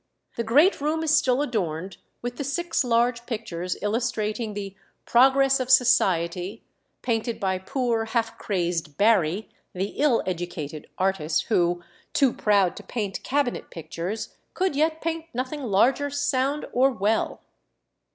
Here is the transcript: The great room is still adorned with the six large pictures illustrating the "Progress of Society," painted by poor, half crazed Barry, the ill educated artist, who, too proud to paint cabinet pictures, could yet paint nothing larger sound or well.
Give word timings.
The 0.35 0.43
great 0.43 0.81
room 0.81 1.03
is 1.03 1.15
still 1.15 1.43
adorned 1.43 1.97
with 2.23 2.37
the 2.37 2.43
six 2.43 2.83
large 2.83 3.27
pictures 3.27 3.77
illustrating 3.83 4.55
the 4.55 4.75
"Progress 5.05 5.59
of 5.59 5.69
Society," 5.69 6.63
painted 7.03 7.39
by 7.39 7.59
poor, 7.59 8.05
half 8.05 8.35
crazed 8.39 8.97
Barry, 8.97 9.47
the 9.73 9.89
ill 9.99 10.23
educated 10.25 10.87
artist, 10.97 11.43
who, 11.49 11.83
too 12.13 12.33
proud 12.33 12.75
to 12.77 12.83
paint 12.83 13.21
cabinet 13.21 13.69
pictures, 13.69 14.33
could 14.55 14.75
yet 14.75 15.01
paint 15.01 15.25
nothing 15.35 15.61
larger 15.61 16.09
sound 16.09 16.65
or 16.73 16.89
well. 16.89 17.41